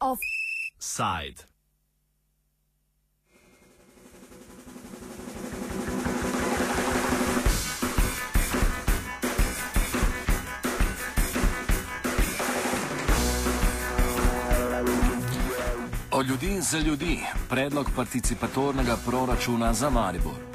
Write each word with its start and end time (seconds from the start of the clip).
Offside. 0.00 1.44
Od 16.10 16.26
ljudi 16.26 16.60
za 16.60 16.78
ljudi, 16.78 17.20
predlog 17.48 17.90
participatornega 17.96 18.96
proračuna 19.06 19.74
za 19.74 19.90
Maribor. 19.90 20.53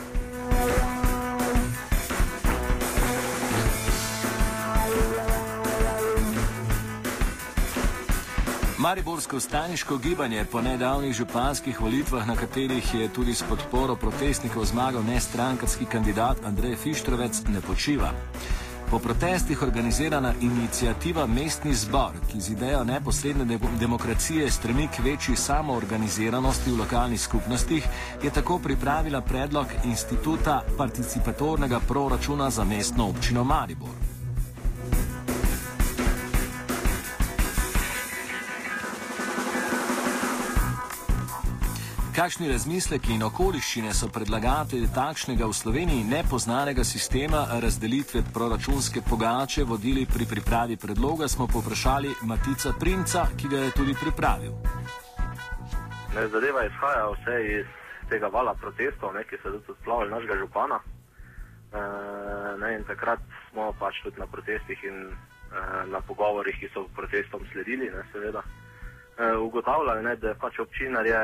Mariborsko 8.89 9.39
staniško 9.39 9.98
gibanje 9.98 10.46
po 10.52 10.61
nedavnih 10.61 11.14
županskih 11.14 11.82
volitvah, 11.82 12.28
na 12.28 12.36
katerih 12.36 12.93
je 12.96 13.10
tudi 13.14 13.34
s 13.36 13.43
podporo 13.50 13.96
protestnikov 13.96 14.65
zmagal 14.65 15.04
nestrankarski 15.04 15.86
kandidat 15.86 16.38
Andrej 16.46 16.75
Fištrovec, 16.75 17.42
ne 17.54 17.62
počiva. 17.62 18.10
Po 18.89 19.00
protestih 19.00 19.62
organizirana 19.62 20.34
inicijativa 20.42 21.28
Mestni 21.28 21.74
zbor, 21.74 22.18
ki 22.32 22.42
z 22.42 22.50
idejo 22.50 22.84
neposredne 22.84 23.46
de 23.46 23.60
demokracije 23.79 24.52
stremi 24.52 24.88
k 24.88 25.04
večji 25.04 25.36
samoorganiziranosti 25.36 26.71
v 26.71 26.78
lokalnih 26.78 27.21
skupnostih, 27.21 27.86
je 28.24 28.29
tako 28.29 28.60
pripravila 28.60 29.21
predlog 29.21 29.68
instituta 29.84 30.64
participatornega 30.78 31.79
proračuna 31.87 32.50
za 32.50 32.64
mestno 32.64 33.09
občino 33.09 33.44
Maribor. 33.44 34.09
Kakšni 42.20 42.50
razmisleki 42.52 43.14
in 43.16 43.22
okoliščine 43.23 43.94
so 43.95 44.09
predlagatelji 44.12 44.89
takšnega 44.92 45.45
v 45.48 45.56
Sloveniji 45.56 46.03
nepoznanega 46.03 46.84
sistema 46.84 47.45
razdelitve 47.64 48.22
proračunske 48.36 49.00
pogače 49.09 49.64
vodili 49.64 50.02
pri 50.14 50.26
pripravi 50.28 50.76
predloga, 50.78 51.30
smo 51.31 51.45
poprašali 51.48 52.09
Matica 52.28 52.73
Princa, 52.80 53.22
ki 53.39 53.48
ga 53.53 53.61
je 53.61 53.72
tudi 53.72 53.95
pripravil. 54.02 54.52
Ne, 56.16 56.26
zadeva 56.34 56.66
izhaja 56.67 57.06
vse 57.14 57.36
iz 57.53 57.70
tega 58.11 58.28
vala 58.28 58.54
protestov, 58.64 59.14
ne, 59.16 59.23
ki 59.23 59.39
so 59.39 59.54
tudi 59.54 59.78
splavili 59.81 60.11
našega 60.11 60.36
župana. 60.42 60.80
E, 60.83 61.86
ne, 62.64 62.73
takrat 62.89 63.23
smo 63.45 63.70
pač 63.80 64.02
tudi 64.04 64.20
na 64.20 64.28
protestih 64.28 64.83
in 64.92 64.98
e, 65.08 65.14
na 65.94 66.04
pogovorih, 66.04 66.59
ki 66.59 66.67
so 66.73 66.83
protestom 67.00 67.48
sledili, 67.54 67.88
ne, 67.95 68.04
seveda, 68.11 68.44
e, 68.44 69.31
ugotavljali, 69.48 70.04
ne, 70.04 70.17
da 70.20 70.36
pač 70.36 70.59
občinar 70.59 71.08
je 71.08 71.23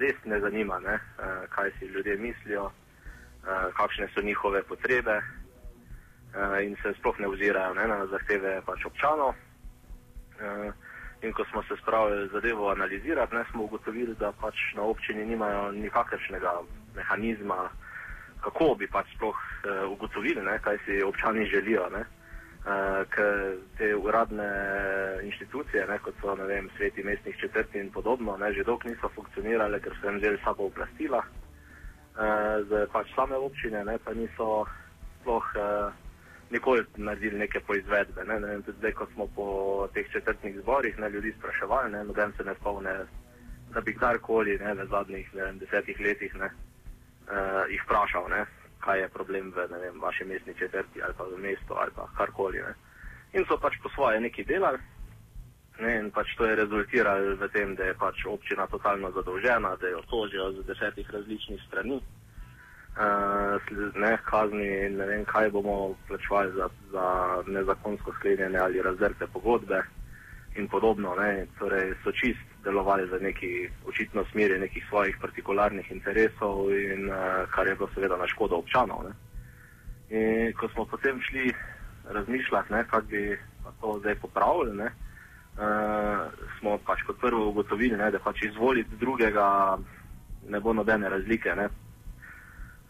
res 0.00 0.16
ne 0.24 0.40
zanima, 0.40 0.78
ne, 0.80 0.94
uh, 0.94 1.48
kaj 1.48 1.70
si 1.78 1.86
ljudje 1.86 2.16
mislijo, 2.16 2.64
uh, 2.64 3.74
kakšne 3.76 4.08
so 4.14 4.22
njihove 4.22 4.62
potrebe 4.62 5.16
uh, 5.16 6.64
in 6.64 6.76
se 6.82 6.94
sploh 6.98 7.18
ne 7.18 7.28
ozirajo 7.28 7.74
ne, 7.74 7.86
na 7.88 8.06
zahteve 8.06 8.60
pač 8.66 8.84
občanov. 8.84 9.34
In 11.22 11.32
ko 11.32 11.44
smo 11.44 11.62
se 11.62 11.76
spravili 11.80 12.28
zadevo 12.28 12.68
analizirati, 12.70 13.34
ne, 13.34 13.44
smo 13.50 13.64
ugotovili, 13.64 14.14
da 14.18 14.32
pač 14.32 14.56
na 14.74 14.82
občini 14.82 15.24
nimajo 15.26 15.70
nikakršnega 15.72 16.52
mehanizma, 16.96 17.68
kako 18.42 18.74
bi 18.74 18.86
pač 18.86 19.06
sploh 19.14 19.38
ugotovili, 19.88 20.42
ne, 20.42 20.58
kaj 20.58 20.78
si 20.84 21.02
občani 21.02 21.46
želijo. 21.46 21.86
Ne. 21.94 22.02
Uh, 22.64 23.04
ker 23.12 23.58
te 23.76 23.90
uradne 23.92 24.46
inštitucije, 25.22 25.84
ne, 25.84 25.98
kot 26.00 26.14
so 26.20 26.32
vem, 26.34 26.70
sveti 26.76 27.02
mestnih 27.04 27.36
četrti 27.36 27.78
in 27.78 27.90
podobno, 27.92 28.38
ne, 28.40 28.52
že 28.56 28.64
dolgo 28.64 28.88
niso 28.88 29.10
funkcionirale, 29.12 29.80
ker 29.84 29.92
so 30.00 30.08
jim 30.08 30.16
vzeli 30.16 30.40
sabo 30.44 30.70
oblastila. 30.72 31.20
Uh, 32.16 32.64
z 32.64 32.86
pač 32.92 33.12
same 33.12 33.36
občine 33.36 33.84
ne, 33.84 33.98
pa 34.00 34.14
niso 34.16 34.64
sploh 35.20 35.44
uh, 35.60 35.92
nikoli 36.50 36.86
naredili 36.96 37.38
neke 37.38 37.60
poizvedbe. 37.60 38.24
Ne, 38.24 38.40
ne, 38.40 38.56
tudi 38.62 38.78
zdaj, 38.78 38.92
ko 38.92 39.06
smo 39.12 39.26
po 39.36 39.46
teh 39.92 40.08
četrtnih 40.12 40.56
zborih 40.62 40.98
ne, 40.98 41.10
ljudi 41.10 41.34
spraševali, 41.38 41.92
ne, 41.92 42.04
noben 42.04 42.32
se 42.32 42.48
ne 42.48 42.54
spomne, 42.54 42.94
da 43.74 43.80
bi 43.80 43.92
kdorkoli 43.92 44.56
v 44.56 44.88
zadnjih 44.90 45.34
ne, 45.34 45.52
desetih 45.60 46.00
letih 46.00 46.34
ne, 46.34 46.48
uh, 47.28 47.68
jih 47.68 47.82
vprašal. 47.84 48.28
Ne, 48.32 48.46
kaj 48.84 49.00
je 49.00 49.08
problem 49.08 49.52
v 49.56 49.66
vem, 49.70 50.00
vaši 50.00 50.24
mestni 50.24 50.54
četrti 50.58 51.02
ali 51.02 51.14
pa 51.18 51.24
v 51.24 51.38
mestu 51.40 51.74
ali 51.76 51.92
karkoli. 52.16 52.62
In 53.32 53.44
so 53.48 53.58
pač 53.58 53.78
po 53.82 53.88
svoje 53.88 54.20
neki 54.20 54.44
delali. 54.44 54.78
Ne, 55.80 55.96
in 55.98 56.10
pač 56.14 56.36
to 56.38 56.46
je 56.46 56.54
rezultiralo 56.54 57.34
v 57.36 57.48
tem, 57.50 57.74
da 57.74 57.84
je 57.84 57.94
pač 57.98 58.26
občina 58.30 58.66
totalno 58.66 59.10
zadolžena, 59.10 59.74
da 59.76 59.88
jo 59.88 60.02
tožijo 60.06 60.52
z 60.52 60.66
desetih 60.68 61.10
različnih 61.10 61.60
strani, 61.66 61.98
uh, 61.98 63.58
ne, 63.98 64.12
kazni 64.22 64.68
in 64.86 64.96
ne 65.02 65.06
vem, 65.06 65.24
kaj 65.24 65.50
bomo 65.50 65.96
plačevali 66.06 66.52
za, 66.54 66.68
za 66.92 67.08
nezakonsko 67.46 68.14
sklenjene 68.20 68.58
ali 68.58 68.82
razdrte 68.82 69.26
pogodbe 69.26 69.82
in 70.56 70.68
podobno. 70.68 71.14
Ne, 71.14 71.46
torej 71.58 71.94
so 72.04 72.12
čist 72.12 72.40
delovali 72.64 73.08
za 73.08 73.18
neki 73.18 73.68
očitno 73.86 74.24
smeri 74.32 74.58
nekih 74.58 74.84
svojih 74.88 75.16
partikularnih 75.20 75.90
interesov 75.90 76.72
in 76.72 77.10
uh, 77.10 77.44
kar 77.50 77.66
je 77.66 77.74
bilo 77.74 77.88
seveda 77.94 78.16
na 78.16 78.26
škodo 78.26 78.56
občanov. 78.56 79.04
Ne. 79.04 79.12
In 80.10 80.52
ko 80.52 80.68
smo 80.68 80.84
potem 80.84 81.20
šli 81.20 81.52
razmišljati, 82.10 82.68
kako 82.90 83.06
bi 83.06 83.38
to 83.80 83.98
zdaj 84.00 84.14
popravili, 84.14 84.76
ne, 84.76 84.84
uh, 84.84 86.32
smo 86.58 86.78
pač 86.78 87.02
kot 87.02 87.20
prvo 87.20 87.48
ugotovili, 87.48 87.96
ne, 87.96 88.10
da 88.10 88.18
pač 88.18 88.42
izvoliti 88.42 88.96
drugega 89.00 89.78
ne 90.48 90.60
bo 90.60 90.72
nobene 90.72 91.08
razlike. 91.08 91.54
Ne. 91.56 91.68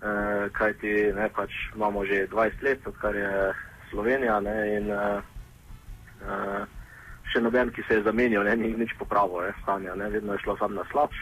Uh, 0.05 0.53
kajti 0.53 1.13
ne, 1.17 1.29
pač 1.33 1.51
imamo 1.75 2.05
že 2.05 2.27
20 2.29 2.63
let, 2.63 2.87
odkar 2.87 3.17
je 3.17 3.53
Slovenija 3.91 4.41
ne, 4.41 4.77
in 4.77 4.91
uh, 4.91 5.23
uh, 6.21 6.84
še 7.35 7.43
noben, 7.43 7.73
ki 7.75 7.83
se 7.89 7.99
je 7.99 8.07
zamenjal, 8.07 8.47
ne, 8.47 8.57
ni 8.57 8.75
nič 8.79 8.95
popravil 8.99 9.51
stanja, 9.63 9.95
ne, 9.99 10.11
vedno 10.15 10.37
je 10.37 10.45
šlo 10.47 10.57
sam 10.61 10.79
na 10.79 10.87
slabš. 10.93 11.19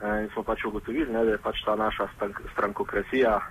E, 0.00 0.22
in 0.24 0.30
smo 0.34 0.42
pač 0.42 0.64
ugotovili, 0.66 1.12
ne, 1.12 1.24
da 1.24 1.36
je 1.36 1.42
pač 1.44 1.62
ta 1.64 1.76
naša 1.78 2.08
stank, 2.16 2.40
strankokracija 2.52 3.36
e, 3.38 3.44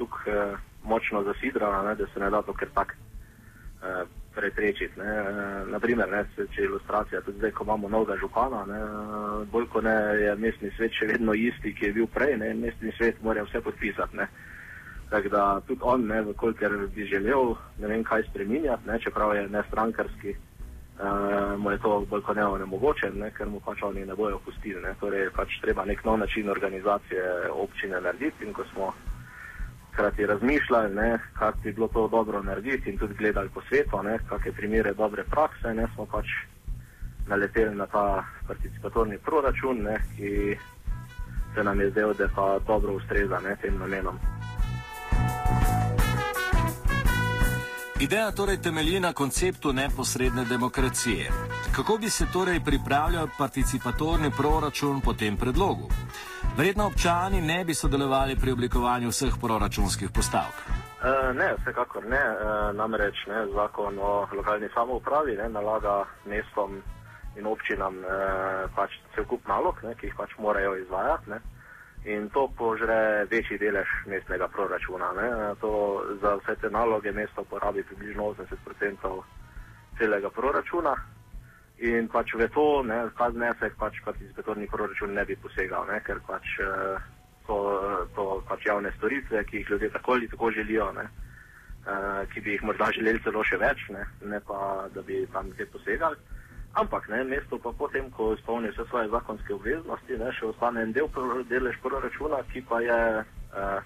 tukaj 0.00 0.34
e, 0.34 0.48
močno 0.84 1.22
zasidrana, 1.28 1.84
ne, 1.88 1.94
da 1.94 2.08
se 2.10 2.20
ne 2.20 2.30
da 2.30 2.42
to 2.42 2.56
kar 2.58 2.72
tak 2.74 2.96
e, 2.96 3.94
preprečiti. 4.34 4.98
E, 4.98 5.14
naprimer, 5.70 6.10
ne, 6.10 6.24
se, 6.34 6.48
če 6.50 6.64
je 6.64 6.70
ilustracija, 6.72 7.22
tudi 7.22 7.38
zdaj, 7.38 7.54
ko 7.54 7.68
imamo 7.68 7.92
novega 7.92 8.18
župana, 8.18 8.64
ne, 8.66 8.82
bolj 9.52 9.70
kot 9.70 9.86
ne 9.86 9.96
je 10.24 10.36
mestni 10.42 10.74
svet 10.76 10.96
še 10.96 11.12
vedno 11.12 11.36
isti, 11.36 11.74
ki 11.76 11.90
je 11.90 11.96
bil 12.00 12.10
prej, 12.10 12.38
ne, 12.42 12.54
mestni 12.58 12.96
svet 12.98 13.22
mora 13.22 13.46
vse 13.46 13.62
podpisati. 13.62 14.16
Ne. 14.16 14.30
Tako 15.10 15.28
da 15.28 15.44
tudi 15.66 15.82
on, 15.84 16.06
ne, 16.06 16.22
kolikor 16.38 16.76
bi 16.94 17.06
želel, 17.06 17.54
ne 17.78 17.90
vem 17.90 18.04
kaj 18.06 18.30
spreminjati, 18.30 18.88
ne, 18.88 18.98
čeprav 19.02 19.34
je 19.36 19.48
nestrankarski, 19.50 20.36
uh, 21.02 21.58
mu 21.58 21.70
je 21.70 21.78
to 21.78 22.06
bolj 22.10 22.22
kot 22.22 22.36
ne 22.36 22.46
onemogoče, 22.46 23.10
ne, 23.14 23.30
ker 23.30 23.48
mu 23.48 23.60
pač 23.60 23.82
oni 23.82 24.06
ne 24.06 24.14
bojo 24.14 24.38
pustili. 24.44 24.82
Ne. 24.82 24.94
Torej, 25.00 25.30
pač 25.36 25.60
treba 25.62 25.84
nek 25.84 26.04
nov 26.04 26.18
način 26.18 26.50
organizacije 26.50 27.50
občine 27.50 28.00
narediti 28.00 28.44
in 28.44 28.52
ko 28.52 28.64
smo 28.72 28.92
hkrati 29.92 30.26
razmišljali, 30.26 31.18
kako 31.38 31.58
bi 31.62 31.72
bilo 31.72 31.88
to 31.88 32.08
dobro 32.08 32.42
narediti 32.42 32.90
in 32.90 32.98
tudi 32.98 33.14
gledali 33.14 33.48
po 33.54 33.60
svetu, 33.68 33.98
kakšne 34.28 34.52
primere 34.52 34.94
dobre 34.94 35.24
prakse, 35.24 35.74
ne, 35.74 35.86
smo 35.94 36.06
pač 36.06 36.26
naleteli 37.26 37.74
na 37.74 37.86
ta 37.86 38.24
participatorni 38.46 39.18
proračun, 39.18 39.82
ne, 39.82 39.98
ki 40.16 40.56
se 41.54 41.64
nam 41.64 41.80
je 41.80 41.90
zdel, 41.90 42.14
da 42.14 42.28
pa 42.34 42.58
dobro 42.66 42.92
ustreza 42.92 43.40
ne, 43.40 43.56
tem 43.56 43.78
namenom. 43.78 44.39
Ideja 48.00 48.32
torej 48.32 48.56
temelji 48.62 49.00
na 49.00 49.12
konceptu 49.12 49.72
neposredne 49.72 50.44
demokracije. 50.44 51.30
Kako 51.76 51.96
bi 51.96 52.10
se 52.10 52.24
torej 52.32 52.60
pripravljal 52.64 53.26
participatorni 53.38 54.30
proračun 54.36 55.00
po 55.00 55.12
tem 55.12 55.36
predlogu? 55.36 55.88
Verjetno 56.56 56.86
občani 56.86 57.40
ne 57.40 57.64
bi 57.64 57.74
sodelovali 57.74 58.36
pri 58.36 58.52
oblikovanju 58.52 59.08
vseh 59.08 59.34
proračunskih 59.40 60.08
postavk. 60.14 60.56
E, 60.64 61.32
ne, 61.34 61.54
vsekakor 61.58 62.04
ne. 62.06 62.24
E, 62.24 62.72
namreč 62.72 63.16
ne, 63.26 63.46
zakon 63.54 63.98
o 63.98 64.26
lokalni 64.36 64.68
samoupravi 64.74 65.36
ne, 65.36 65.48
nalaga 65.48 66.04
mestom 66.24 66.80
in 67.36 67.46
občinam 67.46 67.94
e, 68.04 68.08
pač 68.76 68.96
cel 69.14 69.24
kup 69.24 69.44
nalog, 69.48 69.76
ne, 69.82 69.94
ki 69.94 70.06
jih 70.06 70.16
pač 70.16 70.30
morajo 70.38 70.76
izvajati. 70.76 71.30
Ne 71.30 71.40
in 72.04 72.28
to 72.30 72.48
požre 72.56 73.26
večji 73.30 73.58
delež 73.58 73.88
mestnega 74.06 74.48
proračuna. 74.48 75.12
Za 76.20 76.34
vse 76.40 76.56
te 76.60 76.70
naloge 76.70 77.12
mesto 77.12 77.44
porabi 77.44 77.82
približno 77.82 78.22
80% 78.22 79.22
celega 79.98 80.30
proračuna 80.30 80.94
in 81.80 82.08
pač 82.08 82.34
v 82.36 82.48
to, 82.52 82.82
ne, 82.84 83.08
ta 83.16 83.30
znesek 83.32 83.76
pač 83.80 84.00
participatorni 84.04 84.68
proračun 84.68 85.14
ne 85.16 85.24
bi 85.24 85.36
posegal, 85.36 85.86
ne, 85.88 86.00
ker 86.04 86.20
pač 86.26 86.44
to, 87.46 87.56
to 88.14 88.24
pač 88.48 88.66
javne 88.68 88.92
storitve, 88.96 89.44
ki 89.44 89.62
jih 89.62 89.70
ljudje 89.70 89.90
tako 89.96 90.12
ali 90.12 90.28
tako 90.28 90.50
želijo, 90.50 90.92
ne, 90.92 91.06
uh, 91.08 92.20
ki 92.32 92.40
bi 92.40 92.52
jih 92.52 92.62
morda 92.68 92.90
želeli 92.92 93.22
celo 93.24 93.44
še 93.44 93.56
več, 93.56 93.88
ne, 93.96 94.04
ne 94.28 94.40
pa 94.44 94.88
da 94.94 95.02
bi 95.02 95.24
tam 95.32 95.48
kaj 95.56 95.72
posegali. 95.72 96.20
Ampak 96.74 97.08
ne, 97.08 97.24
mesto 97.24 97.58
pa 97.58 97.72
potem, 97.74 98.10
ko 98.14 98.30
izpolni 98.34 98.70
vse 98.70 98.86
svoje 98.86 99.10
zakonske 99.10 99.54
obveznosti, 99.54 100.18
ne, 100.18 100.30
še 100.38 100.52
ostane 100.52 100.84
en 100.86 100.92
del 100.94 101.10
delež 101.50 101.80
proračuna, 101.82 102.44
ki 102.52 102.62
pa 102.62 102.78
je, 102.84 102.98
uh, 103.26 103.80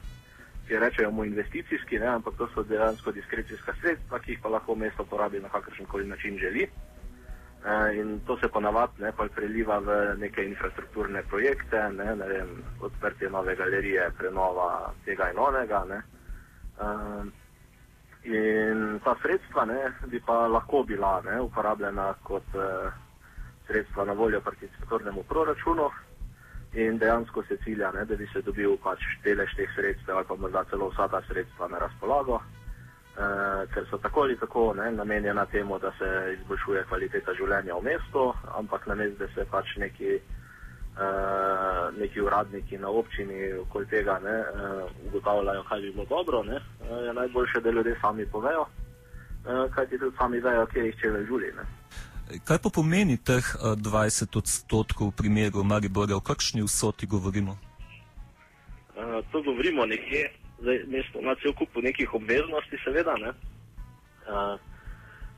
ki 0.69 0.81
rečejo 0.83 1.11
mu 1.11 1.25
investicijski, 1.25 1.99
ne, 1.99 2.11
ampak 2.21 2.37
to 2.37 2.49
so 2.53 2.65
dejansko 2.69 3.15
diskrecijska 3.17 3.73
sredstva, 3.81 4.21
ki 4.21 4.37
jih 4.37 4.43
pa 4.45 4.53
lahko 4.53 4.77
mesto 4.77 5.05
porabi 5.09 5.41
na 5.41 5.49
kakršen 5.49 5.89
koli 5.89 6.05
način 6.05 6.37
želi. 6.39 6.69
Uh, 7.65 7.89
in 7.97 8.21
to 8.29 8.37
se 8.37 8.53
ponavadi 8.53 9.01
ne, 9.01 9.13
preliva 9.17 9.79
v 9.81 10.19
neke 10.21 10.45
infrastrukturne 10.45 11.23
projekte, 11.33 11.89
ne, 11.89 12.13
ne 12.21 12.29
vem, 12.29 12.51
odprtje 12.85 13.31
nove 13.33 13.57
galerije, 13.57 14.11
prenova 14.19 14.93
tega 15.09 15.31
in 15.33 15.41
onega. 15.41 15.81
Ne. 15.89 16.03
Uh, 16.77 17.25
in 18.25 19.01
ta 19.05 19.17
sredstva 19.23 19.65
ne, 19.65 19.93
bi 20.07 20.21
pa 20.21 20.47
lahko 20.49 20.83
bila 20.83 21.21
ne, 21.25 21.41
uporabljena 21.41 22.15
kot 22.23 22.55
uh, 22.55 22.93
sredstva 23.67 24.05
na 24.05 24.13
voljo 24.13 24.41
participatornemu 24.41 25.23
proračunu. 25.29 25.91
In 26.75 26.99
dejansko 26.99 27.43
se 27.43 27.57
cilja, 27.65 27.93
ne, 27.93 28.05
da 28.05 28.17
bi 28.17 28.27
se 28.33 28.43
dobil 28.43 28.77
pač 28.83 28.99
delež 29.25 29.53
teh 29.55 29.71
sredstev 29.77 30.17
ali 30.17 30.27
pa 30.27 30.37
morda 30.37 30.65
celo 30.71 30.89
vsa 30.91 31.09
ta 31.09 31.21
sredstva 31.29 31.69
na 31.69 31.79
razpolago. 31.79 32.41
Uh, 33.15 33.63
ker 33.75 33.87
so 33.91 33.99
tako 34.03 34.25
ali 34.25 34.39
tako 34.39 34.73
ne, 34.75 34.91
namenjena 34.91 35.47
temu, 35.47 35.79
da 35.79 35.93
se 35.99 36.09
izboljšuje 36.39 36.83
kvaliteta 36.89 37.35
življenja 37.39 37.77
v 37.77 37.85
mestu, 37.93 38.33
ampak 38.59 38.87
na 38.87 38.95
mestu, 38.95 39.21
da 39.21 39.29
se 39.35 39.45
pač 39.51 39.77
neki, 39.77 40.17
uh, 40.17 41.44
neki 41.99 42.21
uradniki 42.21 42.79
na 42.79 42.89
občini 42.89 43.53
okoli 43.53 43.87
tega 43.87 44.19
ne, 44.25 44.39
uh, 44.41 44.91
ugotavljajo, 45.07 45.63
kaj 45.69 45.81
bi 45.81 45.93
bilo 45.93 46.05
dobro, 46.05 46.43
ne, 46.43 46.57
uh, 46.57 47.07
je 47.07 47.13
najboljše, 47.13 47.61
da 47.61 47.71
ljudje 47.71 47.99
sami 48.01 48.27
povejo, 48.27 48.61
uh, 48.61 49.75
kaj 49.75 49.87
ti 49.89 49.99
tudi 49.99 50.17
sami 50.17 50.41
vejo, 50.41 50.67
kje 50.67 50.87
jih 50.87 50.97
če 51.01 51.13
žuli. 51.29 51.53
Ne. 51.57 51.65
Kaj 52.45 52.59
pa 52.59 52.71
pomeni 52.75 53.17
teh 53.17 53.45
20 53.61 54.39
odstotkov 54.39 55.13
v 55.13 55.17
primeru 55.17 55.65
Maribora, 55.65 56.17
o 56.17 56.21
kakšni 56.21 56.63
vsoti 56.63 57.07
govorimo? 57.07 57.59
To 59.33 59.43
govorimo 59.43 59.87
nekje 59.87 60.31
zdaj 60.61 60.79
mesto 60.89 61.21
ima 61.21 61.35
cel 61.43 61.53
kup 61.53 61.69
nekih 61.83 62.15
obveznosti, 62.15 62.79
seveda, 62.85 63.15
ne, 63.21 63.33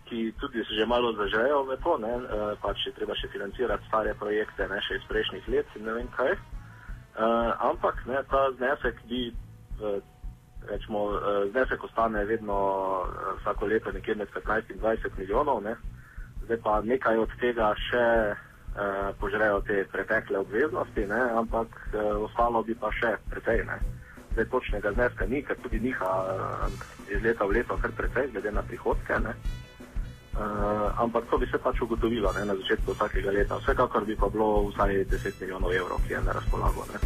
ki 0.09 0.33
tudi 0.41 0.65
se 0.65 0.75
že 0.75 0.87
malo 0.87 1.13
zažejo 1.13 1.63
v 1.67 1.77
to, 1.83 1.99
ne, 1.99 2.15
uh, 2.17 2.55
pač 2.63 2.87
je 2.87 2.93
treba 2.97 3.15
še 3.15 3.29
financirati 3.29 3.87
stare 3.89 4.15
projekte, 4.15 4.69
ne 4.69 4.81
še 4.87 5.01
iz 5.01 5.05
prejšnjih 5.11 5.49
let 5.49 5.67
in 5.77 5.85
ne 5.87 5.97
vem 5.99 6.09
kaj. 6.17 6.33
Uh, 7.17 7.53
ampak 7.71 8.03
ne, 8.07 8.23
ta 8.31 8.51
znesek 8.57 9.01
bi, 9.11 9.33
uh, 9.81 9.99
rečemo, 10.69 11.05
uh, 11.13 11.49
znesek 11.51 11.85
ostane 11.85 12.25
vedno 12.25 12.59
uh, 13.03 13.35
vsako 13.41 13.67
leto 13.67 13.93
nekje 13.93 14.15
med 14.15 14.29
15 14.35 14.75
in 14.75 14.81
20 14.81 15.19
milijonov, 15.19 15.63
ne, 15.65 15.77
zdaj 16.45 16.61
pa 16.63 16.81
nekaj 16.85 17.19
od 17.19 17.33
tega 17.41 17.73
še 17.89 18.07
uh, 18.33 19.13
požrejo 19.21 19.63
te 19.67 19.85
pretekle 19.93 20.45
obveznosti, 20.45 21.07
ne, 21.09 21.23
ampak 21.43 21.71
uh, 21.95 22.27
ostalo 22.29 22.63
bi 22.63 22.79
pa 22.79 22.93
še 22.95 23.17
precej. 23.33 23.65
Ne 23.67 23.81
zdaj 24.37 24.45
točnega 24.53 24.93
zneska 24.93 25.27
ni, 25.27 25.43
ker 25.43 25.57
tudi 25.63 25.81
niha 25.81 26.13
eh, 26.29 27.15
iz 27.17 27.23
leta 27.25 27.45
v 27.49 27.57
leto 27.57 27.79
kar 27.81 27.93
precej, 27.97 28.29
glede 28.33 28.53
na 28.53 28.63
prihodke. 28.63 29.17
Ne? 29.25 29.33
Uh, 30.37 30.43
ampak 31.01 31.25
to 31.31 31.39
bi 31.39 31.47
se 31.47 31.59
pač 31.59 31.81
ugotovilo 31.81 32.33
ne, 32.33 32.45
na 32.45 32.55
začetku 32.57 32.93
vsakega 32.93 33.31
leta. 33.31 33.57
Vsekakor 33.57 34.05
bi 34.05 34.17
pa 34.17 34.29
bilo 34.29 34.69
vsaj 34.69 35.05
10 35.09 35.41
milijonov 35.41 35.73
evrov, 35.73 35.99
ki 36.07 36.13
je 36.13 36.21
na 36.21 36.33
razpolago. 36.33 36.85
Ne. 36.93 36.99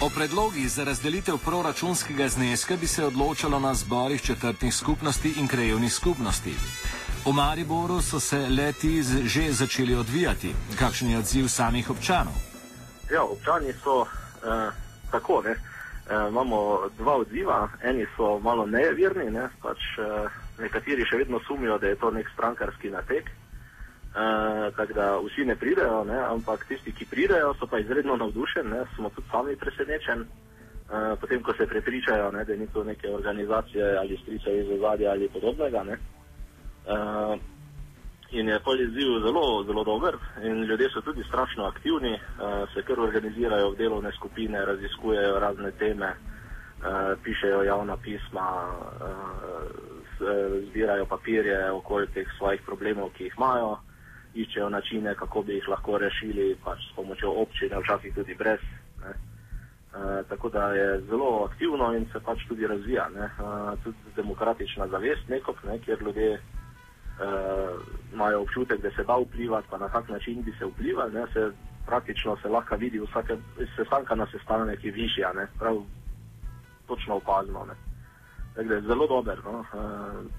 O 0.00 0.08
predlogih 0.08 0.70
za 0.70 0.84
razdelitev 0.84 1.36
proračunskega 1.44 2.28
zneska 2.28 2.76
bi 2.76 2.86
se 2.86 3.04
odločalo 3.04 3.60
na 3.60 3.74
zborih 3.74 4.22
četrtnih 4.22 4.74
skupnosti 4.74 5.34
in 5.36 5.48
krajevnih 5.48 5.92
skupnosti. 5.92 6.54
V 7.26 7.32
Mariboru 7.32 8.00
so 8.02 8.20
se 8.20 8.48
leti 8.48 9.02
že 9.02 9.52
začeli 9.52 9.94
odvijati. 9.94 10.54
Kakšen 10.78 11.10
je 11.10 11.18
odziv 11.18 11.48
samih 11.48 11.90
občanov? 11.90 12.34
Ja, 13.12 13.22
občani 13.24 13.72
so 13.84 14.02
eh, 14.42 14.70
tako. 15.10 15.42
Ne? 15.42 15.54
Eh, 16.10 16.28
imamo 16.28 16.88
dva 16.98 17.16
odziva. 17.16 17.70
Eni 17.82 18.06
so 18.16 18.38
malo 18.38 18.66
nevirni, 18.66 19.30
ne? 19.30 19.48
pač, 19.62 19.78
eh, 19.98 20.26
nekateri 20.58 21.06
še 21.06 21.16
vedno 21.22 21.38
sumijo, 21.46 21.78
da 21.78 21.86
je 21.86 21.96
to 21.96 22.10
nek 22.10 22.28
strankarski 22.34 22.90
natek. 22.90 23.30
Eh, 23.30 24.66
tako 24.76 24.92
da 24.92 25.06
vsi 25.22 25.44
ne 25.44 25.56
pridejo, 25.56 26.04
ne? 26.04 26.18
ampak 26.18 26.66
tisti, 26.68 26.92
ki 26.92 27.06
pridejo, 27.06 27.54
so 27.54 27.66
pa 27.66 27.78
izredno 27.78 28.16
navdušeni, 28.16 28.82
smo 28.96 29.10
tudi 29.14 29.28
sami 29.30 29.56
presenečeni. 29.56 30.26
Uh, 30.92 31.16
potem, 31.16 31.40
ko 31.40 31.54
se 31.56 31.64
prepričajo, 31.66 32.30
ne, 32.36 32.44
da 32.44 32.56
ni 32.56 32.66
to 32.68 32.84
neke 32.84 33.08
organizacije 33.08 33.96
ali 33.96 34.18
strice 34.22 34.58
iz 34.58 34.70
ozadja 34.70 35.10
ali 35.10 35.28
podobnega. 35.28 35.84
Uh, 35.88 37.40
in 38.32 38.48
je 38.48 38.60
pol 38.60 38.80
izziv 38.80 39.20
zelo, 39.20 39.64
zelo 39.64 39.84
dober 39.84 40.16
in 40.42 40.64
ljudje 40.64 40.90
so 40.90 41.00
tudi 41.00 41.24
strašno 41.24 41.64
aktivni, 41.64 42.12
uh, 42.14 42.68
se 42.74 42.82
kar 42.82 43.00
organizirajo 43.00 43.70
v 43.70 43.76
delovne 43.76 44.12
skupine, 44.12 44.64
raziskujejo 44.64 45.38
razne 45.38 45.70
teme, 45.70 46.08
uh, 46.08 47.18
pišejo 47.24 47.62
javna 47.62 47.96
pisma, 47.96 48.48
uh, 49.00 50.30
zbirajo 50.68 51.06
papirje 51.06 51.70
okoli 51.70 52.06
teh 52.14 52.28
svojih 52.38 52.62
problemov, 52.66 53.10
ki 53.16 53.24
jih 53.24 53.34
imajo, 53.36 53.76
iščejo 54.34 54.68
načine, 54.68 55.14
kako 55.14 55.42
bi 55.42 55.54
jih 55.54 55.68
lahko 55.68 55.98
rešili, 55.98 56.56
pač 56.64 56.78
s 56.88 56.96
pomočjo 56.96 57.34
občine, 57.42 57.80
včasih 57.80 58.14
tudi 58.14 58.34
brez. 58.34 58.60
Ne. 59.04 59.12
Uh, 59.92 60.24
tako 60.28 60.48
da 60.48 60.72
je 60.72 61.00
zelo 61.00 61.44
aktivno 61.50 61.92
in 61.94 62.06
se 62.12 62.20
pač 62.24 62.46
tudi 62.48 62.66
razvija. 62.66 63.10
Uh, 63.12 63.78
tudi 63.84 64.16
demokratična 64.16 64.88
zavest, 64.88 65.28
nekop, 65.28 65.56
ne, 65.64 65.78
kjer 65.78 66.02
ljudje 66.02 66.32
uh, 66.32 66.61
imajo 68.12 68.42
občutek, 68.42 68.82
da 68.82 68.90
se 68.90 69.04
da 69.04 69.16
vplivati, 69.16 69.68
pa 69.70 69.78
na 69.78 69.88
kak 69.88 70.08
način 70.08 70.42
bi 70.42 70.52
se 70.58 70.64
vplivali, 70.66 71.12
ne, 71.12 71.26
se 71.32 71.52
praktično 71.86 72.36
se 72.42 72.48
lahko 72.48 72.76
vidi 72.76 73.00
vsake 73.00 73.36
sestanka 73.76 74.14
na 74.14 74.26
sestanek, 74.26 74.84
je 74.84 74.92
višja, 74.92 75.32
ne, 75.32 75.46
prav 75.58 75.76
točno 76.86 77.14
opazno. 77.14 77.66
Tako 78.54 78.68
da 78.68 78.74
je 78.74 78.82
zelo 78.82 79.06
dober, 79.06 79.38
no, 79.44 79.58
uh, 79.58 79.66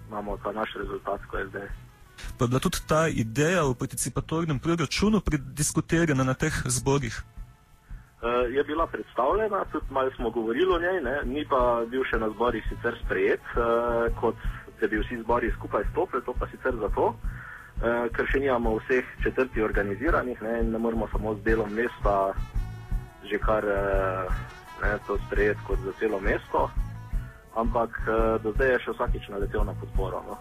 imamo 0.07 0.37
ta 0.37 0.51
naš 0.51 0.73
rezultat, 0.75 1.21
ko 1.31 1.37
je 1.37 1.47
zdaj. 1.47 1.67
Pa 2.37 2.45
je 2.45 2.47
bila 2.47 2.59
tudi 2.59 2.77
ta 2.87 3.07
ideja 3.07 3.65
o 3.65 3.73
participatornem 3.73 4.59
proračunu 4.59 5.21
prediskutirana 5.21 6.23
na 6.23 6.33
teh 6.33 6.53
zborih? 6.65 7.23
Uh, 8.21 8.53
je 8.53 8.63
bila 8.63 8.87
predstavljena, 8.87 9.65
tudi 9.71 9.85
malo 9.89 10.11
smo 10.15 10.30
govorili 10.30 10.73
o 10.75 10.80
njej, 10.80 11.01
ne? 11.01 11.21
ni 11.25 11.45
pa 11.49 11.85
bil 11.89 12.03
še 12.03 12.19
na 12.19 12.30
zborih 12.30 12.63
sicer 12.69 12.95
sprejet 13.06 13.42
uh, 13.57 14.21
kot 14.21 14.35
da 14.81 14.87
bi 14.87 14.99
vsi 14.99 15.21
zbori 15.21 15.51
skupaj 15.51 15.83
stopili, 15.92 16.23
to 16.25 16.33
pa 16.39 16.47
sicer 16.47 16.75
zato, 16.81 17.06
uh, 17.13 18.06
ker 18.15 18.27
še 18.31 18.39
nimamo 18.39 18.77
vseh 18.80 19.06
četrti 19.23 19.61
organiziranih 19.61 20.42
ne, 20.42 20.59
in 20.61 20.71
ne 20.71 20.80
moramo 20.80 21.07
samo 21.11 21.35
z 21.35 21.44
delom 21.44 21.73
mesta 21.73 22.33
že 23.23 23.39
kar 23.39 23.63
uh, 23.63 24.27
ne, 24.83 24.97
to 25.07 25.18
sprejeti 25.27 25.59
kot 25.68 25.80
za 25.85 25.94
celo 25.99 26.19
mesto, 26.19 26.69
ampak 27.56 27.89
uh, 28.07 28.42
do 28.44 28.51
zdaj 28.51 28.75
je 28.75 28.80
še 28.85 28.95
vsakič 28.97 29.30
naletel 29.31 29.63
na 29.63 29.75
podporo. 29.80 30.19
No. 30.27 30.35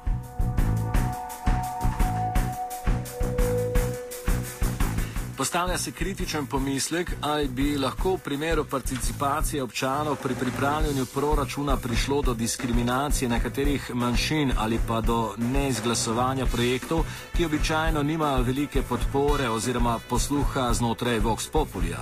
Postavlja 5.43 5.79
se 5.79 5.93
kritičen 5.93 6.47
pomislek, 6.47 7.11
ali 7.21 7.49
bi 7.49 7.79
lahko 7.79 8.11
v 8.15 8.19
primeru 8.19 8.65
participacije 8.65 9.63
občanov 9.63 10.17
pri 10.23 10.35
pripravljanju 10.41 11.07
proračuna 11.15 11.77
prišlo 11.77 12.23
do 12.23 12.35
diskriminacije 12.35 13.29
nekaterih 13.29 13.91
manjšin 13.95 14.53
ali 14.59 14.79
pa 14.89 15.01
do 15.01 15.35
neizglasovanja 15.39 16.47
projektov, 16.47 17.03
ki 17.37 17.47
običajno 17.47 18.03
nimajo 18.03 18.43
velike 18.43 18.83
podpore 18.83 19.49
oziroma 19.49 19.99
posluha 20.11 20.73
znotraj 20.73 21.19
Vox 21.19 21.51
Populja. 21.53 21.99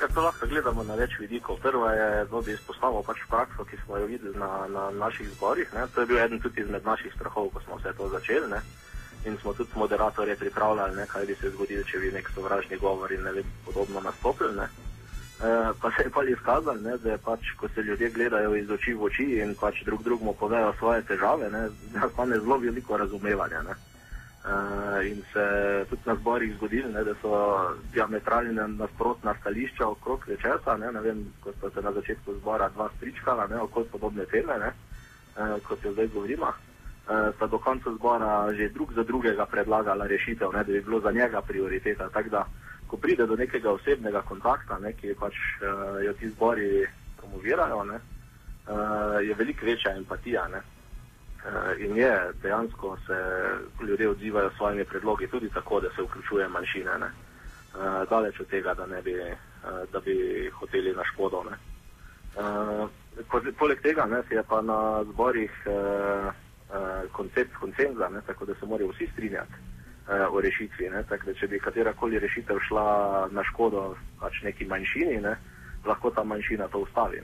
Ja, 0.00 0.08
to 0.14 0.20
lahko 0.20 0.46
gledamo 0.46 0.82
na 0.82 0.94
več 0.94 1.10
vidikov. 1.20 1.62
Prva 1.62 1.92
je, 1.92 2.24
da 2.24 2.40
bi 2.40 2.52
izpostavil 2.52 3.02
pač 3.06 3.18
prakso, 3.30 3.64
ki 3.64 3.76
smo 3.84 4.02
jo 4.02 4.06
videli 4.06 4.38
na, 4.38 4.66
na 4.66 4.90
naših 4.90 5.30
zborih. 5.36 5.74
Ne. 5.74 5.86
To 5.94 6.00
je 6.00 6.06
bil 6.06 6.18
eden 6.18 6.40
tudi 6.40 6.60
izmed 6.60 6.84
naših 6.84 7.12
strahov, 7.14 7.52
ko 7.54 7.60
smo 7.60 7.78
vse 7.78 7.94
to 7.96 8.08
začeli. 8.18 8.50
Ne 8.50 8.62
in 9.24 9.36
smo 9.40 9.52
tudi 9.52 9.70
moderatorje 9.74 10.36
pripravljali, 10.36 10.96
ne, 10.96 11.06
kaj 11.06 11.26
bi 11.26 11.34
se 11.34 11.50
zgodilo, 11.50 11.82
če 11.84 11.98
bi 11.98 12.12
nek 12.12 12.30
sovražni 12.34 12.76
govor 12.76 13.12
in 13.12 13.22
ne 13.22 13.32
vem, 13.32 13.52
podobno 13.64 14.00
nastopil. 14.00 14.54
Ne. 14.56 14.68
E, 15.40 15.72
pa 15.80 15.90
se 15.90 16.02
je 16.02 16.10
pa 16.10 16.24
izkazalo, 16.24 16.96
da 17.02 17.10
je 17.10 17.18
pač, 17.18 17.52
ko 17.56 17.68
se 17.68 17.82
ljudje 17.82 18.10
gledajo 18.10 18.54
iz 18.56 18.70
oči 18.70 18.94
v 18.94 19.02
oči 19.02 19.28
in 19.44 19.54
pač 19.60 19.84
drug 19.84 20.02
drugmu 20.02 20.34
povejo 20.40 20.72
svoje 20.78 21.02
težave, 21.02 21.50
da 21.92 22.08
pa 22.16 22.24
ne 22.24 22.40
zelo 22.40 22.58
veliko 22.58 22.96
razumevanja. 22.96 23.62
Ne. 23.62 23.76
E, 24.40 25.08
in 25.08 25.22
se 25.32 25.44
tudi 25.90 26.02
na 26.04 26.14
zborih 26.14 26.54
zgodilo, 26.56 27.04
da 27.04 27.14
so 27.20 27.32
diametralne 27.92 28.68
nasprotna 28.68 29.34
stališča 29.40 29.88
okrog 29.88 30.24
nečesa, 30.28 30.76
ne, 30.76 30.92
ne 30.92 31.00
vem, 31.00 31.24
ko 31.44 31.52
so 31.60 31.70
se 31.70 31.82
na 31.82 31.92
začetku 31.92 32.34
zbora 32.40 32.68
dva 32.68 32.88
stričkala, 32.96 33.46
ne, 33.46 33.60
okrog 33.60 33.86
podobne 33.92 34.24
teme, 34.26 34.58
ne, 34.58 34.72
e, 35.36 35.60
kot 35.68 35.84
jo 35.84 35.92
zdaj 35.92 36.08
govorimo. 36.08 36.52
Eh, 37.10 37.32
sta 37.34 37.46
do 37.46 37.58
konca 37.58 37.90
zbora 37.90 38.54
že 38.54 38.70
drug 38.70 38.94
za 38.94 39.02
drugega 39.02 39.42
predlagala 39.46 40.06
rešitev, 40.06 40.52
ne, 40.52 40.62
da 40.62 40.72
bi 40.72 40.80
bilo 40.80 41.00
za 41.00 41.10
njega 41.10 41.42
prioriteta. 41.42 42.08
Tako 42.08 42.28
da, 42.28 42.46
ko 42.86 42.96
pride 42.96 43.26
do 43.26 43.36
nekega 43.36 43.70
osebnega 43.70 44.22
kontakta, 44.22 44.78
ne, 44.78 44.92
ki 44.92 45.14
pač 45.18 45.34
uh, 45.34 45.98
jo 46.04 46.12
ti 46.12 46.28
zbori, 46.30 46.86
promovirajo, 47.18 47.84
ne, 47.84 47.98
uh, 47.98 49.18
je 49.26 49.34
veliko 49.34 49.66
večja 49.66 49.96
empatija. 49.96 50.48
Ne. 50.48 50.62
Uh, 51.42 51.80
in 51.82 51.96
je 51.96 52.14
dejansko 52.42 52.96
se 53.06 53.18
ljudje 53.86 54.08
odzivajo 54.08 54.50
s 54.50 54.56
svojimi 54.56 54.84
predlogi 54.84 55.26
tudi 55.26 55.50
tako, 55.50 55.80
da 55.80 55.90
se 55.90 56.02
vključuje 56.02 56.48
manjšine. 56.48 56.94
Uh, 56.94 58.06
daleč 58.10 58.40
od 58.40 58.46
tega, 58.46 58.74
da, 58.74 58.86
bi, 59.02 59.14
uh, 59.18 59.90
da 59.92 60.00
bi 60.00 60.14
hoteli 60.54 60.94
na 60.94 61.02
škodo. 61.04 61.42
Uh, 61.42 62.86
poleg 63.58 63.82
tega 63.82 64.06
ne, 64.06 64.22
je 64.30 64.42
pa 64.42 64.62
na 64.62 65.02
zborih 65.04 65.50
uh, 65.66 66.30
koncept 67.12 67.54
koncenza, 67.60 68.08
ne, 68.08 68.20
tako 68.26 68.44
da 68.44 68.54
se 68.54 68.66
morajo 68.66 68.90
vsi 68.92 69.08
strinjati 69.12 69.52
uh, 69.52 70.34
o 70.34 70.40
rešitvi. 70.40 70.90
Ne, 70.90 71.02
tako 71.08 71.26
da 71.26 71.34
če 71.34 71.48
bi 71.48 71.60
katerakoli 71.60 72.18
rešitev 72.18 72.58
šla 72.68 73.28
na 73.30 73.44
škodo 73.44 73.94
pač 74.20 74.42
neki 74.42 74.64
manjšini, 74.64 75.20
ne, 75.20 75.36
lahko 75.86 76.10
ta 76.10 76.24
manjšina 76.24 76.68
to 76.68 76.84
ustavi. 76.86 77.22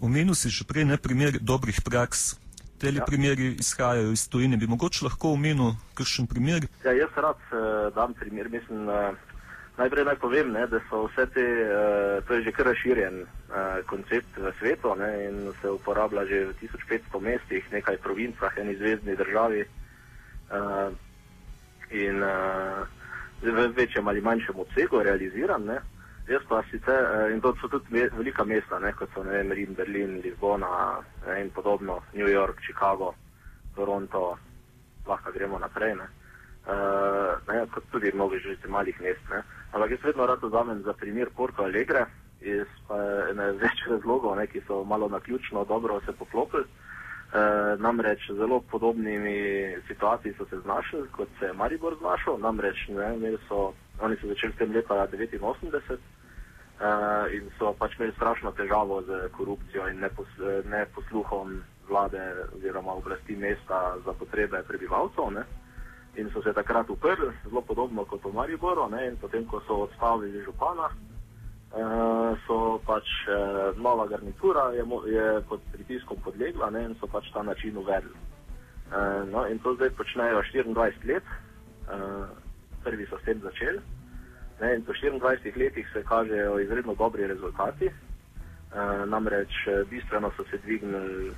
Omenil 0.00 0.34
si 0.34 0.50
že 0.50 0.64
prej 0.64 0.84
ne 0.84 0.96
primer 0.96 1.38
dobrih 1.40 1.80
praks. 1.84 2.38
Te 2.78 2.92
ja. 2.94 3.02
primeri 3.02 3.56
izhajajo 3.58 4.12
iz 4.14 4.28
tujine. 4.30 4.56
Bi 4.56 4.66
mogoče 4.70 5.02
lahko 5.04 5.32
omenil 5.34 5.74
kakšen 5.98 6.28
primer? 6.30 6.68
Ja, 6.84 6.92
jaz 6.94 7.10
rad 7.16 7.40
uh, 7.50 7.90
dam 7.94 8.14
primer. 8.14 8.46
Mislim, 8.46 8.86
uh, 8.86 9.18
najprej 9.78 10.04
naj 10.04 10.18
povem, 10.18 10.52
ne, 10.52 10.66
da 10.66 10.80
so 10.90 11.06
vse 11.06 11.26
te, 11.34 11.44
uh, 11.64 12.18
to 12.26 12.34
je 12.34 12.42
že 12.48 12.52
kar 12.52 12.66
razširjen 12.66 13.22
uh, 13.22 13.80
koncept 13.86 14.36
v 14.36 14.52
svetu 14.58 14.94
ne, 14.98 15.10
in 15.28 15.52
se 15.62 15.70
uporablja 15.70 16.26
že 16.26 16.44
v 16.50 16.54
1500 16.62 17.20
mestih, 17.20 17.72
nekaj 17.72 17.96
provincah, 18.02 18.52
eni 18.58 18.76
zvezdni 18.76 19.16
državi 19.16 19.62
uh, 19.62 20.90
in 21.90 22.22
uh, 22.22 22.84
v 23.42 23.68
večjem 23.76 24.08
ali 24.08 24.20
manjšem 24.20 24.58
obsegu 24.58 25.02
realiziran. 25.02 25.64
Ne. 25.64 25.78
Jaz 26.28 26.42
pa 26.48 26.62
sicer, 26.70 27.04
eh, 27.04 27.32
in 27.32 27.40
to 27.40 27.54
so 27.56 27.68
tudi 27.68 27.86
me, 27.88 28.08
velika 28.12 28.44
mesta, 28.44 28.78
ne, 28.78 28.92
kot 28.92 29.08
so 29.14 29.22
vem, 29.22 29.52
Rim, 29.52 29.74
Berlin, 29.74 30.20
Lizbona 30.20 31.00
ne, 31.26 31.40
in 31.40 31.50
podobno, 31.50 32.02
New 32.12 32.28
York, 32.28 32.60
Chicago, 32.60 33.14
Toronto, 33.74 34.36
lahko 35.06 35.32
gremo 35.32 35.58
naprej. 35.58 35.94
Ne. 35.96 36.08
Uh, 36.68 37.32
ne, 37.48 37.64
kot 37.72 37.84
tudi 37.90 38.12
mnogo 38.12 38.36
že 38.36 38.58
malih 38.68 39.00
mest. 39.00 39.24
Ne. 39.30 39.40
Ampak 39.72 39.90
jaz 39.90 40.04
vedno 40.04 40.26
rad 40.26 40.42
vzamem 40.42 40.82
za 40.82 40.92
primer 40.92 41.28
Porto 41.36 41.62
Alegre 41.62 42.06
iz 42.40 42.66
več 43.60 43.82
razlogov, 43.90 44.36
ne, 44.38 44.46
ki 44.46 44.62
so 44.66 44.84
malo 44.84 45.08
na 45.08 45.20
ključno 45.20 45.64
dobro 45.64 46.00
se 46.06 46.12
poklopili. 46.12 46.64
Uh, 47.28 47.80
namreč 47.80 48.30
zelo 48.32 48.60
podobnimi 48.60 49.76
situacijami 49.86 50.36
so 50.38 50.46
se 50.50 50.60
znašli, 50.60 51.02
kot 51.12 51.28
se 51.38 51.46
je 51.46 51.52
Maribor 51.52 51.96
znašel. 52.00 52.38
Namreč 52.38 52.88
ne, 52.88 53.36
so, 53.48 53.74
oni 54.00 54.16
so 54.16 54.28
začeli 54.28 54.52
s 54.52 54.56
tem 54.56 54.72
leta 54.72 54.94
1989. 54.94 55.98
Uh, 56.78 57.26
in 57.34 57.50
so 57.58 57.74
pač 57.78 57.98
imeli 57.98 58.14
strašno 58.16 58.52
težavo 58.56 59.02
z 59.02 59.28
korupcijo 59.36 59.88
in 59.90 60.00
nepos, 60.00 60.28
neposluhom 60.64 61.60
vlade 61.88 62.22
oziroma 62.56 62.92
oblasti 62.92 63.36
mesta 63.36 63.96
za 64.04 64.12
potrebe 64.12 64.62
prebivalcev. 64.62 65.32
Ne? 65.34 65.44
In 66.16 66.30
so 66.32 66.42
se 66.42 66.52
takrat 66.52 66.90
uprli, 66.90 67.30
zelo 67.44 67.60
podobno 67.62 68.04
kot 68.04 68.24
v 68.24 68.32
Mariboru. 68.34 68.88
Ne? 68.90 69.06
In 69.08 69.16
potem, 69.16 69.44
ko 69.46 69.60
so 69.66 69.84
odstavili 69.86 70.42
župana, 70.44 70.88
uh, 70.88 72.38
so 72.46 72.80
pač 72.86 73.06
uh, 73.28 73.76
nova 73.76 74.06
garnitura 74.06 74.72
je, 74.72 74.86
je 75.12 75.28
pod 75.48 75.60
pritiskom 75.72 76.16
podlegla 76.24 76.70
ne? 76.70 76.84
in 76.90 76.96
so 77.00 77.06
pač 77.06 77.30
ta 77.32 77.42
način 77.42 77.76
uvedli. 77.76 78.16
Uh, 78.90 79.28
no? 79.30 79.46
In 79.46 79.58
to 79.58 79.74
zdaj 79.74 79.90
počnejo 79.90 80.42
24 80.42 81.06
let, 81.12 81.24
uh, 81.86 82.26
prvi 82.82 83.06
so 83.06 83.18
s 83.18 83.24
tem 83.24 83.40
začeli. 83.40 83.78
Ne, 84.60 84.74
in 84.74 84.82
po 84.82 84.92
24 84.92 85.56
letih 85.56 85.86
se 85.92 86.02
kažejo 86.02 86.58
izredno 86.58 86.94
dobri 86.94 87.26
rezultati. 87.26 87.90
E, 88.68 89.06
namreč 89.06 89.66
eh, 89.66 89.84
bistveno 89.90 90.30
so 90.36 90.44
se 90.50 90.58
dvignili 90.58 91.28
e, 91.28 91.32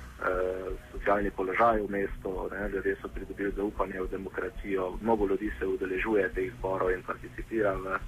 socialni 0.91 1.31
položaj 1.31 1.79
v 1.79 1.89
mestu, 1.89 2.49
ne, 2.51 2.69
ljudje 2.69 2.95
so 3.01 3.07
pridobili 3.07 3.51
zaupanje 3.55 4.01
v 4.01 4.07
demokracijo, 4.11 4.97
mnogo 5.01 5.27
ljudi 5.27 5.51
se 5.59 5.67
udeležuje 5.67 6.29
teh 6.35 6.51
zborov 6.57 6.91
in 6.91 7.03
participira 7.03 7.71
v 7.73 7.95
e, 7.95 7.99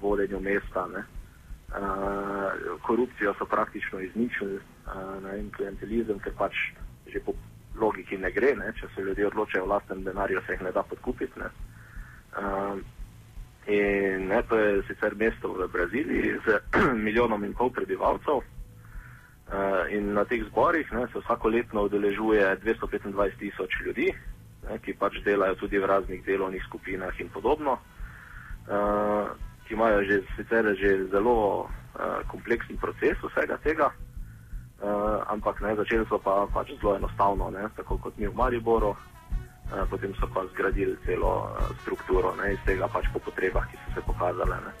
vodenju 0.00 0.40
mesta. 0.40 0.86
Ne. 0.86 1.04
E, 1.04 1.06
korupcijo 2.82 3.34
so 3.38 3.44
praktično 3.44 4.00
izničili 4.00 4.56
e, 4.56 5.38
in 5.38 5.50
klientelizem, 5.52 6.18
ker 6.18 6.32
pač 6.32 6.54
že 7.12 7.20
po 7.20 7.36
logiki 7.76 8.16
ne 8.16 8.30
gre, 8.32 8.54
ne, 8.56 8.72
če 8.72 8.88
se 8.94 9.02
ljudje 9.04 9.26
odločajo 9.26 9.64
o 9.64 9.68
lastnem 9.68 10.04
denarju, 10.04 10.40
se 10.46 10.52
jih 10.52 10.62
ne 10.62 10.72
da 10.72 10.82
podkupiti. 10.82 11.40
Ne. 11.40 11.52
E, 12.40 12.93
In 13.66 14.26
ne, 14.28 14.42
to 14.42 14.58
je 14.58 14.82
sicer 14.88 15.16
mesto 15.16 15.48
v 15.48 15.68
Braziliji 15.72 16.36
z 16.44 16.60
milijonom 17.06 17.44
in 17.44 17.54
pol 17.54 17.70
prebivalcev. 17.72 18.44
Uh, 19.44 19.88
in 19.92 20.12
na 20.12 20.24
teh 20.24 20.44
zborih 20.44 20.88
ne, 20.92 21.06
se 21.12 21.20
vsako 21.20 21.48
leto 21.48 21.84
udeležuje 21.84 22.44
225 22.64 23.38
tisoč 23.38 23.72
ljudi, 23.84 24.08
ne, 24.68 24.78
ki 24.80 24.96
pač 24.96 25.20
delajo 25.24 25.54
tudi 25.60 25.78
v 25.78 25.84
raznih 25.84 26.24
delovnih 26.24 26.64
skupinah 26.64 27.12
in 27.20 27.28
podobno, 27.28 27.76
uh, 27.76 29.28
ki 29.68 29.76
imajo 29.76 30.00
že, 30.08 30.20
sicer 30.36 30.64
že 30.80 31.08
zelo 31.12 31.68
uh, 31.68 32.24
kompleksen 32.28 32.80
proces 32.80 33.20
vsega 33.20 33.60
tega, 33.60 33.92
uh, 33.92 35.20
ampak 35.28 35.60
ne, 35.60 35.76
začeli 35.76 36.08
so 36.08 36.18
pa 36.18 36.48
pač 36.48 36.72
zelo 36.80 36.96
enostavno, 36.96 37.52
ne, 37.52 37.68
tako 37.76 38.00
kot 38.00 38.16
mi 38.16 38.26
v 38.26 38.32
Mariboru, 38.32 38.96
Eh, 38.96 39.13
potem 39.90 40.14
so 40.20 40.26
pa 40.34 40.46
zgradili 40.52 40.96
celo 41.06 41.48
eh, 41.48 41.74
strukturo 41.82 42.34
ne, 42.36 42.52
iz 42.52 42.58
tega 42.66 42.88
pač 42.88 43.04
po 43.12 43.18
potrebah, 43.18 43.66
ki 43.70 43.76
so 43.76 43.94
se 43.94 44.00
pokazale. 44.06 44.56
Ne. 44.66 44.72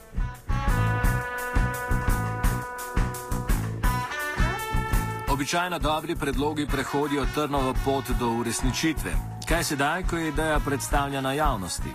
Običajno 5.32 5.78
dobri 5.78 6.14
predlogi 6.16 6.66
prehodijo 6.66 7.24
trnovo 7.34 7.74
pot 7.84 8.04
do 8.20 8.28
uresničitve. 8.40 9.10
Kaj 9.48 9.64
se 9.64 9.76
daj, 9.76 10.02
ko 10.02 10.16
je 10.16 10.28
ideja 10.28 10.60
predstavljena 10.66 11.32
javnosti? 11.32 11.90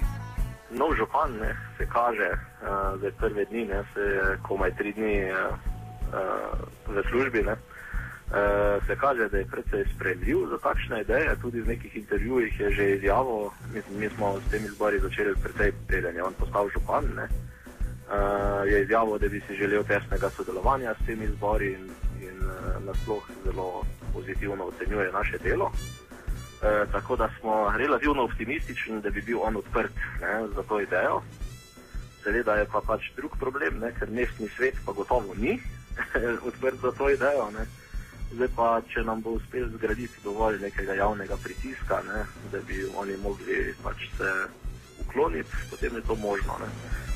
Nov 0.72 0.96
župan 0.96 1.32
ne, 1.42 1.56
se 1.78 1.88
kaže, 1.90 2.30
da 2.62 2.94
uh, 2.96 3.04
je 3.04 3.12
prve 3.12 3.46
dni, 3.46 3.66
ne, 3.66 3.84
se 3.94 4.36
komaj 4.48 4.76
tri 4.76 4.94
dni 4.94 5.32
uh, 5.32 5.38
v 6.88 7.04
službi. 7.10 7.44
Ne. 7.44 7.56
Uh, 8.30 8.86
se 8.88 8.96
kaže, 8.96 9.30
da 9.30 9.38
je 9.38 9.46
precej 9.46 9.86
sprejemljiv 9.96 10.38
za 10.50 10.58
takšne 10.58 11.02
ideje. 11.02 11.36
Tudi 11.42 11.62
v 11.62 11.68
nekih 11.68 11.96
intervjujih 11.96 12.60
je 12.60 12.72
že 12.72 12.90
izjavil, 12.96 13.50
mi, 13.74 13.82
mi 14.00 14.10
smo 14.10 14.38
s 14.38 14.52
temi 14.52 14.68
zbori 14.68 15.00
začeli 15.00 15.34
precej 15.44 15.74
preden 15.88 16.16
je 16.16 16.24
on 16.24 16.34
postal 16.34 16.70
župan. 16.70 17.06
Uh, 17.10 18.70
je 18.70 18.84
izjavil, 18.84 19.18
da 19.18 19.28
bi 19.28 19.42
si 19.48 19.56
želel 19.56 19.84
tesnega 19.84 20.30
sodelovanja 20.30 20.94
s 20.94 21.06
temi 21.06 21.28
zbori 21.28 21.74
in, 21.74 21.90
in 22.22 22.38
uh, 22.38 22.86
nasploh 22.86 23.26
zelo 23.46 23.84
pozitivno 24.14 24.66
ocenjuje 24.66 25.12
naše 25.12 25.38
delo. 25.38 25.66
Uh, 25.66 26.92
tako 26.92 27.16
da 27.16 27.30
smo 27.40 27.74
relativno 27.78 28.24
optimistični, 28.24 29.02
da 29.02 29.10
bi 29.10 29.22
bil 29.22 29.42
on 29.42 29.58
odprt 29.58 29.96
ne, 30.22 30.48
za 30.56 30.64
to 30.64 30.82
idejo. 30.82 31.22
Seveda 32.24 32.56
je 32.56 32.66
pa 32.72 32.82
pač 32.88 33.10
drug 33.16 33.34
problem, 33.40 33.80
ne, 33.80 33.90
ker 34.00 34.10
mestni 34.10 34.50
svet 34.54 34.76
pa 34.86 34.92
gotovo 34.92 35.34
ni 35.34 35.60
odprt 36.50 36.78
za 36.82 36.92
to 36.92 37.10
idejo. 37.10 37.50
Ne. 37.58 37.79
Zdaj 38.30 38.50
pa, 38.56 38.68
če 38.94 39.04
nam 39.04 39.22
bo 39.26 39.32
uspelo 39.40 39.70
zgraditi 39.74 40.22
dovolj 40.24 40.60
nekega 40.62 40.94
javnega 40.94 41.38
pritiska, 41.44 42.02
ne, 42.08 42.26
da 42.52 42.62
bi 42.68 42.84
oni 42.96 43.18
mogli 43.18 43.74
pač 43.84 44.06
se 44.18 44.34
ukloniti, 45.02 45.50
potem 45.70 45.96
je 45.96 46.02
to 46.02 46.16
možno. 46.16 46.60
Ne. 46.62 46.70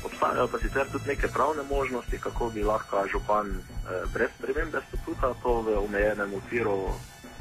Obstajajo 0.04 0.48
pa 0.48 0.58
sicer 0.58 0.90
tudi 0.92 1.08
neke 1.08 1.28
pravne 1.28 1.62
možnosti, 1.70 2.18
kako 2.18 2.50
bi 2.50 2.64
lahko 2.64 3.06
župan 3.12 3.54
eh, 3.54 4.02
brez 4.12 4.30
spremembe 4.38 4.82
statuta 4.88 5.34
to 5.42 5.60
v 5.62 5.78
omejenem 5.84 6.34
okviru 6.34 6.76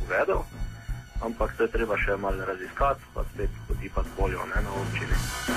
uvedel, 0.05 0.45
ampak 1.21 1.57
to 1.57 1.63
je 1.63 1.73
treba 1.73 1.97
še 1.97 2.15
malo 2.17 2.45
raziskati, 2.45 3.09
pa 3.13 3.25
spet 3.33 3.49
potipati 3.67 4.09
boljo 4.17 4.45
ne, 4.55 4.61
na 4.61 4.71
občini. 4.83 5.52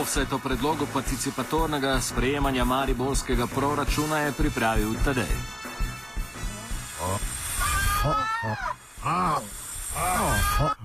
Offset 0.00 0.32
o 0.32 0.38
predlogu 0.38 0.86
participatornega 0.92 2.00
sprejemanja 2.00 2.64
mariborskega 2.64 3.46
proračuna 3.46 4.18
je 4.18 4.32
pripravil 4.32 4.94
Tadej. 5.04 5.36
Offside. 10.24 10.79